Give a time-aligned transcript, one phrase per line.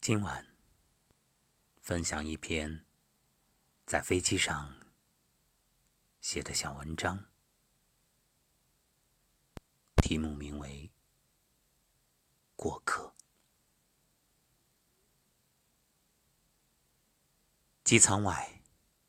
[0.00, 0.46] 今晚
[1.82, 2.86] 分享一篇
[3.84, 4.74] 在飞机上
[6.22, 7.26] 写的小文章，
[9.96, 10.90] 题目名为
[12.56, 13.14] 《过客》。
[17.84, 18.62] 机舱外，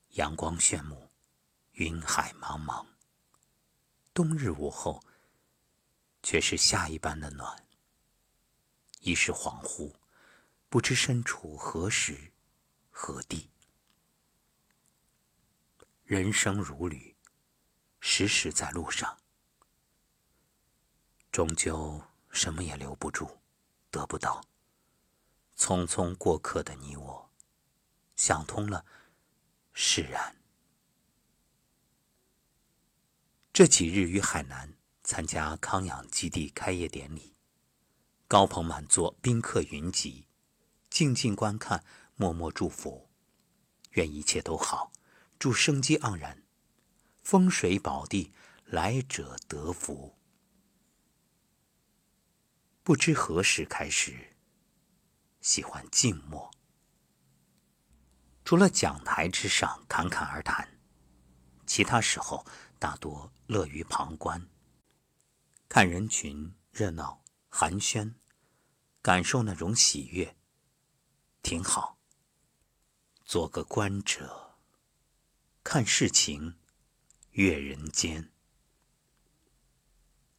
[0.09, 1.09] 阳光炫目，
[1.71, 2.85] 云海茫茫。
[4.13, 5.01] 冬日午后，
[6.21, 7.65] 却是夏一般的暖。
[8.99, 10.00] 一时恍惚。
[10.71, 12.31] 不知身处何时
[12.89, 13.49] 何地，
[16.05, 17.13] 人生如旅，
[17.99, 19.17] 时时在路上，
[21.29, 23.41] 终究什么也留不住，
[23.89, 24.45] 得不到。
[25.57, 27.29] 匆匆过客的你我，
[28.15, 28.85] 想通了，
[29.73, 30.37] 释然。
[33.51, 37.35] 这几日于海南参加康养基地开业典礼，
[38.29, 40.27] 高朋满座，宾客云集。
[40.91, 43.09] 静静观看，默默祝福，
[43.91, 44.91] 愿一切都好，
[45.39, 46.43] 祝生机盎然，
[47.23, 48.33] 风水宝地，
[48.65, 50.17] 来者得福。
[52.83, 54.35] 不知何时开始，
[55.39, 56.51] 喜欢静默，
[58.43, 60.77] 除了讲台之上侃侃而谈，
[61.65, 62.45] 其他时候
[62.77, 64.45] 大多乐于旁观，
[65.69, 68.15] 看人群热闹寒暄，
[69.01, 70.35] 感受那种喜悦。
[71.41, 71.97] 挺好。
[73.25, 74.57] 做个观者，
[75.63, 76.57] 看事情，
[77.31, 78.31] 阅人间。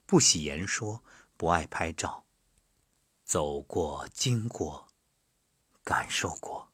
[0.05, 1.03] 不喜言说，
[1.37, 2.27] 不爱拍照。
[3.25, 4.89] 走过，经过，
[5.83, 6.71] 感受过。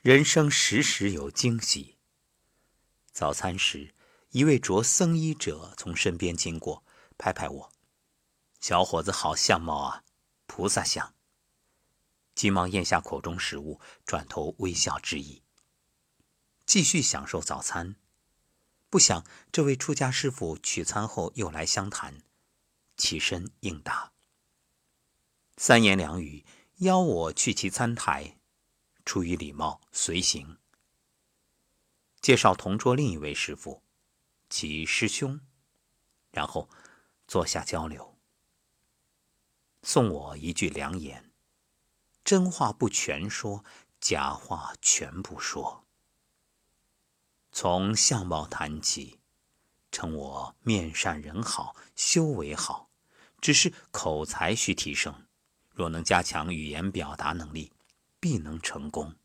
[0.00, 1.98] 人生时时有惊喜。
[3.12, 3.94] 早餐时，
[4.30, 6.82] 一位着僧衣者从身边经过，
[7.18, 7.72] 拍拍我
[8.58, 10.04] ：“小伙子，好相貌啊，
[10.46, 11.14] 菩萨相。”
[12.38, 15.42] 急忙咽下口中食物，转头微笑致意，
[16.64, 17.96] 继续享受早餐。
[18.88, 22.22] 不想这位出家师傅取餐后又来相谈，
[22.96, 24.12] 起身应答。
[25.56, 26.46] 三言两语
[26.76, 28.38] 邀我去其餐台，
[29.04, 30.58] 出于礼貌随行。
[32.20, 33.82] 介绍同桌另一位师傅，
[34.48, 35.40] 其师兄，
[36.30, 36.70] 然后
[37.26, 38.16] 坐下交流，
[39.82, 41.27] 送我一句良言。
[42.28, 43.64] 真话不全说，
[44.02, 45.86] 假话全不说。
[47.52, 49.18] 从相貌谈起，
[49.90, 52.90] 称我面善人好，修为好，
[53.40, 55.26] 只是口才需提升。
[55.72, 57.72] 若能加强语言表达能力，
[58.20, 59.16] 必能成功。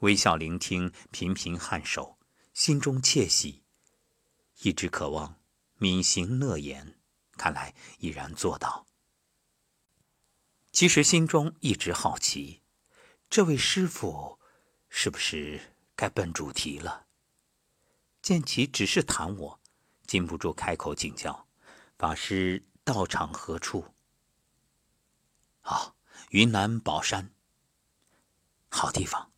[0.00, 2.18] 微笑聆听，频频颔首，
[2.52, 3.62] 心中窃喜，
[4.60, 5.40] 一直渴望
[5.78, 6.98] 敏行乐言，
[7.38, 8.84] 看来已然做到。
[10.74, 12.60] 其实心中一直好奇，
[13.30, 14.40] 这位师傅
[14.88, 17.06] 是不是该奔主题了？
[18.20, 19.60] 见其只是谈我，
[20.04, 21.46] 禁不住开口请教
[21.96, 23.94] ：“法师道场何处？”
[25.62, 25.94] 啊，
[26.30, 27.30] 云南保山。
[28.68, 29.30] 好地方。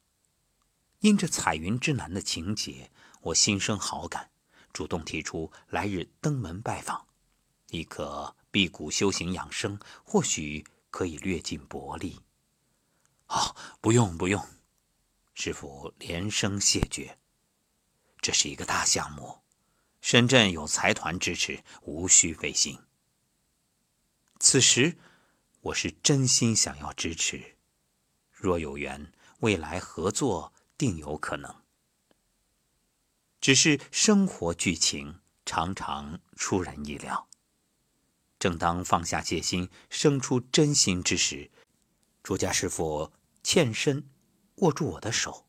[1.01, 4.31] 因着彩云之南的情节，我心生好感，
[4.73, 7.07] 主动提出来日登门拜访，
[7.69, 10.65] 亦可辟谷修行养生，或许。
[10.97, 12.23] 可以略尽薄力。
[13.27, 14.43] 哦，不用不用，
[15.35, 17.19] 师傅连声谢绝。
[18.23, 19.43] 这是一个大项目，
[20.01, 22.79] 深圳有财团支持，无需费心。
[24.41, 24.97] 此时
[25.61, 27.59] 我是真心想要支持，
[28.31, 31.63] 若有缘，未来合作定有可能。
[33.39, 37.29] 只是生活剧情常常出人意料。
[38.39, 41.51] 正当放下戒心、生出真心之时，
[42.23, 44.09] 朱家师傅欠身
[44.57, 45.47] 握住我的手，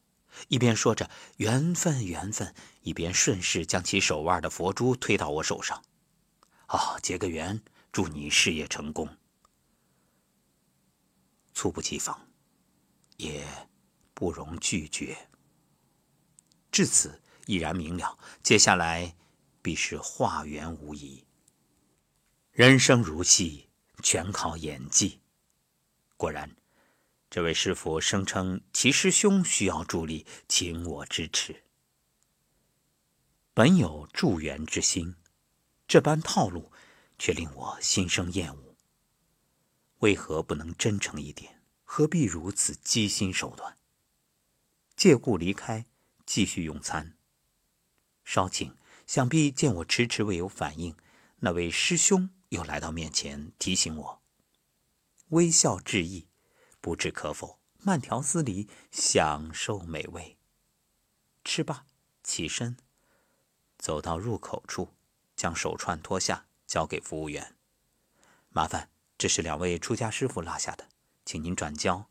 [0.47, 5.83] 一边说着“缘分，缘分”，一边顺势将其手腕的佛珠推到我手上。
[6.69, 7.61] “哦，结个缘，
[7.91, 9.17] 祝你事业成功。”
[11.53, 12.29] 猝不及防，
[13.17, 13.45] 也
[14.13, 15.29] 不容拒绝。
[16.71, 19.15] 至此，已然明了，接下来
[19.61, 21.25] 必是化缘无疑。
[22.57, 23.69] 人生如戏，
[24.01, 25.19] 全靠演技。
[26.15, 26.55] 果然，
[27.29, 31.63] 这位师傅声称其师兄需要助力，请我支持。
[33.53, 35.13] 本有助缘之心，
[35.87, 36.71] 这般套路
[37.19, 38.75] 却令我心生厌恶。
[39.99, 41.61] 为何不能真诚一点？
[41.83, 43.77] 何必如此机心手段？
[44.95, 45.85] 借故离开，
[46.25, 47.15] 继续用餐。
[48.25, 48.75] 稍请，
[49.05, 50.97] 想必见我迟迟未有反应，
[51.41, 52.31] 那位师兄。
[52.49, 54.21] 又来到面前提醒我
[55.29, 56.27] ：“微笑致意，
[56.79, 60.37] 不置可否，慢条斯理，享受美味。
[61.43, 61.85] 吃罢，
[62.23, 62.77] 起身，
[63.77, 64.93] 走到入口处，
[65.35, 67.55] 将手串脱下，交给服务员。
[68.49, 70.89] 麻烦，这是两位出家师傅落下的，
[71.25, 72.09] 请您转交。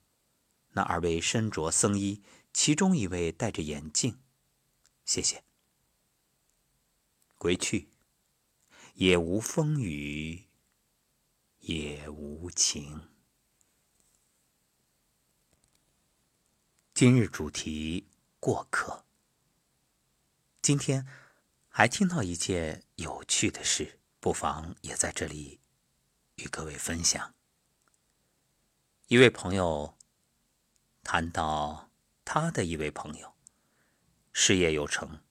[0.72, 2.22] 那二位身着僧衣，
[2.52, 4.20] 其中一位戴着眼镜，
[5.06, 5.42] 谢谢。
[7.38, 7.88] 归去，
[8.96, 10.46] 也无风雨，
[11.58, 13.10] 也无晴。
[16.94, 18.08] 今日主题：
[18.40, 19.04] 过客。
[20.62, 21.06] 今天
[21.69, 25.60] 还听到一件有趣的事，不妨也在这里
[26.37, 27.34] 与各位分享。
[29.08, 29.94] 一位朋友。
[31.02, 31.92] 谈到
[32.25, 33.34] 他的一位朋友，
[34.32, 35.22] 事业有成，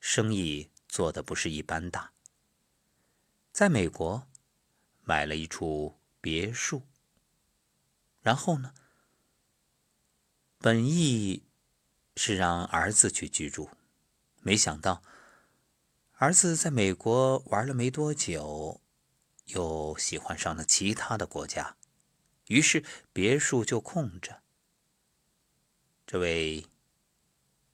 [0.00, 2.14] 生意做的不是一般大，
[3.52, 4.26] 在美国
[5.04, 6.82] 买了一处别墅。
[8.22, 8.72] 然后呢，
[10.58, 11.44] 本意
[12.16, 13.68] 是让儿子去居住，
[14.40, 15.02] 没想到
[16.12, 18.80] 儿子在美国玩了没多久，
[19.46, 21.76] 又喜欢上了其他的国家，
[22.46, 24.40] 于是别墅就空着。
[26.06, 26.66] 这位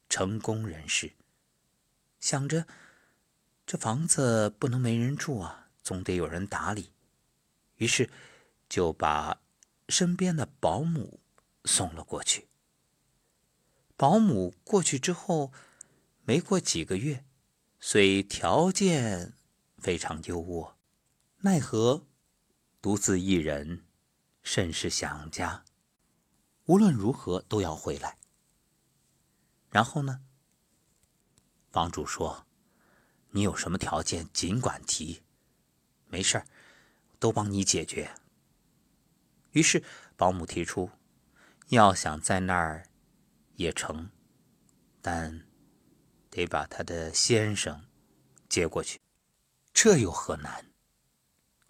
[0.08, 1.12] 成功人士
[2.18, 2.66] 想着，
[3.66, 6.92] 这房子不能没人住啊，总得有人打理。
[7.76, 8.10] 于是
[8.68, 9.40] 就把
[9.88, 11.18] 身边的保姆
[11.64, 12.46] 送了过去。
[13.96, 15.50] 保姆过去之后，
[16.24, 17.24] 没过几个月，
[17.80, 19.32] 虽条件
[19.78, 20.74] 非常优渥，
[21.38, 22.06] 奈何
[22.82, 23.86] 独自一人，
[24.42, 25.64] 甚是想家，
[26.66, 28.18] 无论如何都要回来。
[29.70, 30.20] 然后呢？
[31.70, 32.46] 房主说
[33.32, 35.22] ：“你有什么条件，尽管提，
[36.08, 36.46] 没事儿，
[37.18, 38.10] 都帮你解决。”
[39.52, 39.82] 于是
[40.16, 40.90] 保姆提出，
[41.68, 42.86] 要想在那儿
[43.56, 44.10] 也成，
[45.00, 45.46] 但
[46.30, 47.86] 得把他的先生
[48.48, 49.00] 接过去。
[49.72, 50.66] 这有何难？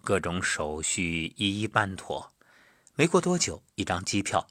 [0.03, 2.33] 各种手续一一办妥，
[2.95, 4.47] 没过多久，一张机票，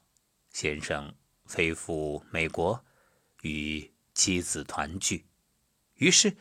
[0.51, 2.83] 先生飞赴美国。
[3.43, 5.27] 与妻子团聚，
[5.93, 6.35] 于是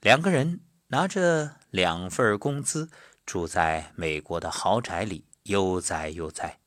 [0.00, 2.88] 两个人拿着两份工资，
[3.26, 6.60] 住在美国的豪宅里，悠哉悠哉。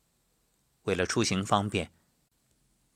[0.83, 1.93] 为了出行方便，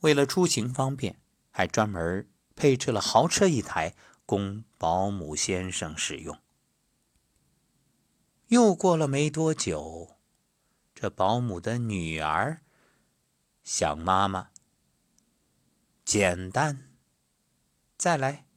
[0.02, 1.22] 为了出行方便，
[1.52, 6.38] 还专门配置了豪车一台，供保姆先生使用。
[8.48, 10.18] 又过了没多久，
[10.94, 12.60] 这保姆的女儿
[13.63, 14.50] 想妈妈。
[16.04, 16.92] 简单，
[17.98, 18.48] 再来，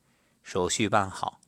[0.42, 1.40] 手续办好，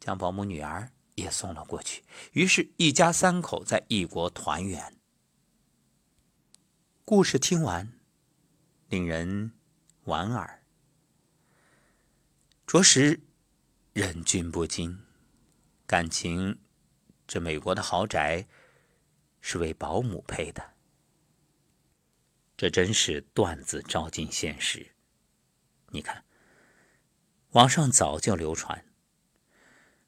[0.00, 2.02] 将保姆女儿也送了过去。
[2.32, 4.96] 于是，一家三口在异国团圆。
[7.04, 7.92] 故事听完，
[8.88, 9.52] 令人
[10.04, 10.62] 莞尔，
[12.66, 13.20] 着实
[13.92, 15.00] 忍俊不禁。
[15.86, 16.58] 感情，
[17.26, 18.46] 这美国的豪宅
[19.42, 20.72] 是为保姆配的，
[22.56, 24.94] 这真是段子照进现实。
[25.90, 26.24] 你看，
[27.50, 28.82] 网上早就流传，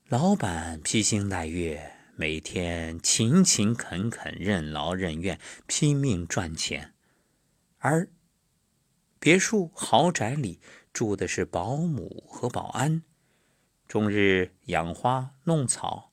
[0.09, 6.93] 老板披星戴月，每天勤勤恳恳、任劳任怨，拼命赚钱；
[7.79, 8.09] 而
[9.19, 10.61] 别墅豪宅里
[10.93, 13.03] 住的是保姆和保安，
[13.89, 16.13] 终日养花弄草、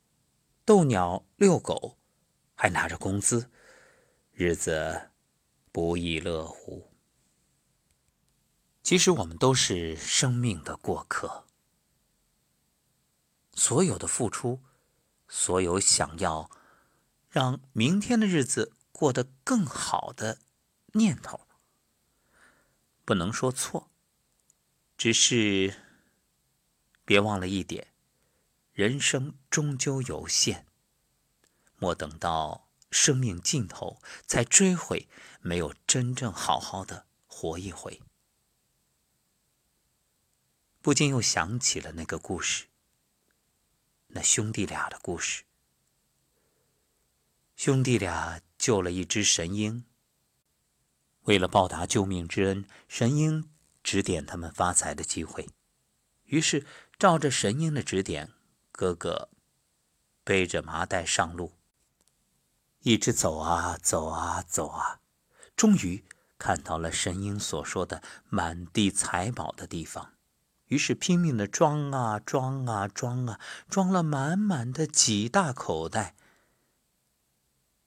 [0.65, 1.99] 逗鸟遛狗，
[2.55, 3.51] 还拿着工资，
[4.31, 5.11] 日子
[5.71, 6.89] 不亦乐乎。
[8.81, 11.45] 其实我们都是生命的过客，
[13.53, 14.61] 所有的付出，
[15.27, 16.49] 所有想要
[17.29, 20.39] 让明天的日子过得更好的
[20.93, 21.47] 念头，
[23.05, 23.89] 不能说错，
[24.97, 25.75] 只是
[27.05, 27.93] 别忘了一点：
[28.71, 30.65] 人生终究有限，
[31.77, 35.07] 莫等到生命尽头才追悔，
[35.41, 38.01] 没有真正好好的活一回。
[40.81, 42.67] 不禁又想起了那个故事，
[44.15, 45.43] 那兄弟俩的故事。
[47.55, 49.85] 兄弟俩救了一只神鹰，
[51.21, 53.49] 为了报答救命之恩，神鹰
[53.81, 55.49] 指点他们发财的机会。
[56.25, 56.65] 于是
[56.99, 58.31] 照着神鹰的指点，
[58.71, 59.29] 哥哥
[60.23, 61.57] 背着麻袋上路，
[62.81, 64.99] 一直走啊走啊走啊，
[65.55, 66.03] 终于
[66.37, 70.12] 看到了神鹰所说的满地财宝的地方。
[70.73, 73.39] 于是拼命的装啊装啊装啊，
[73.69, 76.15] 装了满满的几大口袋。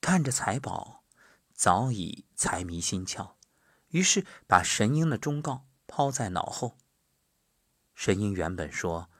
[0.00, 1.02] 看着财宝，
[1.52, 3.32] 早已财迷心窍，
[3.88, 6.78] 于是把神鹰的忠告抛在脑后。
[7.92, 9.10] 神鹰原本说：“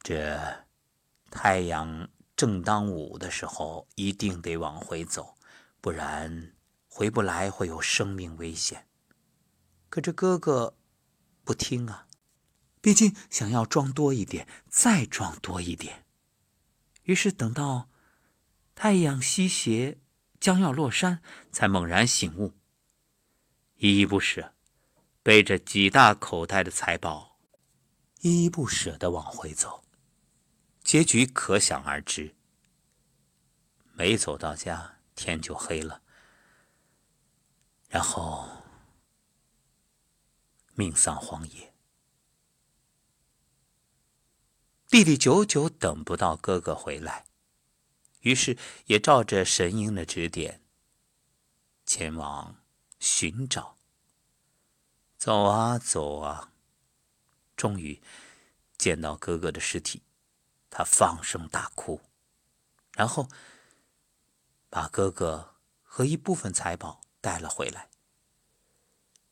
[0.00, 0.64] 这
[1.30, 5.34] 太阳正当午的时候，一定得往回走，
[5.82, 6.54] 不然
[6.88, 8.88] 回不来会有生命危险。”
[9.90, 10.74] 可这哥哥
[11.44, 12.06] 不听啊，
[12.80, 16.04] 毕竟想要装多一点，再装多一点。
[17.02, 17.88] 于是等到
[18.74, 19.98] 太阳西斜，
[20.38, 21.22] 将要落山，
[21.52, 22.54] 才猛然醒悟，
[23.76, 24.54] 依依不舍，
[25.22, 27.38] 背着几大口袋的财宝，
[28.20, 29.84] 依依不舍的往回走。
[30.82, 32.34] 结局可想而知。
[33.92, 36.00] 没走到家，天就黑了，
[37.90, 38.48] 然后
[40.74, 41.69] 命丧荒野。
[44.90, 47.24] 弟弟久久等不到哥哥回来，
[48.22, 50.60] 于是也照着神鹰的指点，
[51.86, 52.56] 前往
[52.98, 53.76] 寻找。
[55.16, 56.52] 走啊走啊，
[57.56, 58.02] 终于
[58.76, 60.02] 见到哥哥的尸体，
[60.68, 62.00] 他放声大哭，
[62.94, 63.28] 然后
[64.68, 65.54] 把哥哥
[65.84, 67.88] 和一部分财宝带了回来。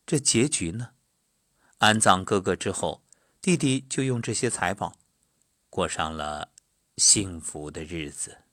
[0.07, 0.91] 这结局呢？
[1.79, 3.03] 安葬哥哥之后，
[3.41, 4.95] 弟弟就用这些财宝。
[5.71, 6.53] 过上了
[6.97, 8.45] 幸福的日子。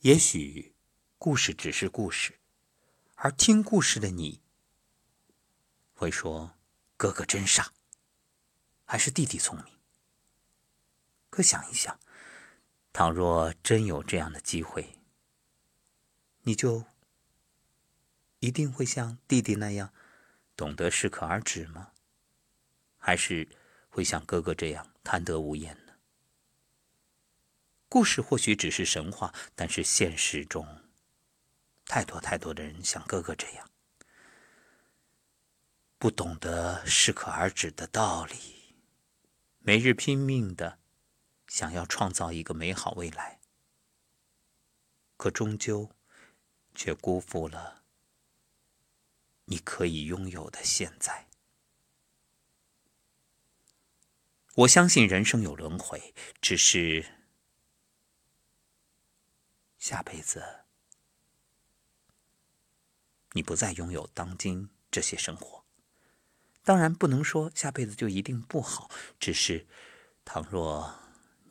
[0.00, 0.74] 也许
[1.16, 2.38] 故事只是故事，
[3.14, 4.42] 而听故事的你
[5.94, 6.56] 会说
[6.96, 7.72] ：“哥哥真傻，
[8.84, 9.78] 还是弟弟聪明。”
[11.30, 11.98] 可想一想，
[12.92, 14.98] 倘若真有这样的机会，
[16.42, 16.84] 你就
[18.40, 19.94] 一定会像弟弟那样
[20.54, 21.92] 懂得适可而止吗？
[22.98, 23.48] 还是？
[23.92, 25.92] 会像哥哥这样贪得无厌呢？
[27.90, 30.66] 故事或许只是神话，但是现实中，
[31.84, 33.70] 太多太多的人像哥哥这样，
[35.98, 38.74] 不懂得适可而止的道理，
[39.58, 40.78] 每日拼命的
[41.46, 43.40] 想要创造一个美好未来，
[45.18, 45.90] 可终究
[46.74, 47.82] 却辜负了
[49.44, 51.28] 你可以拥有的现在。
[54.54, 57.06] 我相信人生有轮回，只是
[59.78, 60.64] 下辈子
[63.32, 65.64] 你不再拥有当今这些生活。
[66.62, 69.66] 当然不能说下辈子就一定不好，只是
[70.24, 71.00] 倘若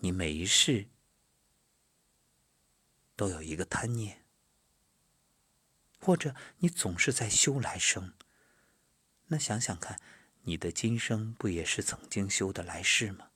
[0.01, 0.87] 你每一世
[3.15, 4.23] 都有一个贪念，
[5.99, 8.13] 或者你总是在修来生，
[9.27, 9.99] 那想想看。
[10.43, 13.29] 你的今生不也是曾经修的来世吗？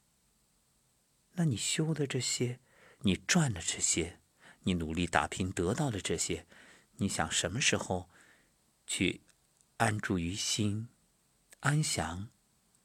[1.33, 2.59] 那你修的这些，
[3.01, 4.19] 你赚的这些，
[4.61, 6.47] 你努力打拼得到的这些，
[6.95, 8.09] 你想什么时候
[8.87, 9.21] 去
[9.77, 10.89] 安住于心，
[11.59, 12.29] 安详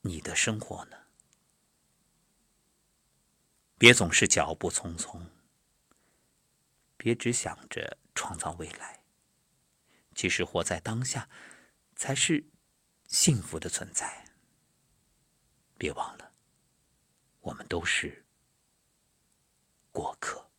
[0.02, 0.98] 你的生活呢？
[3.78, 5.22] 别总是脚步匆匆，
[6.98, 9.02] 别只想着创造未来。
[10.14, 11.30] 其实活在当下，
[11.96, 12.49] 才是。
[13.10, 14.24] 幸福的存在，
[15.76, 16.32] 别忘了，
[17.40, 18.24] 我们都是
[19.90, 20.49] 过客。